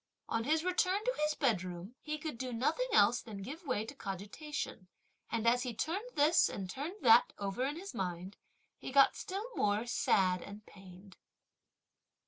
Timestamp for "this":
6.15-6.49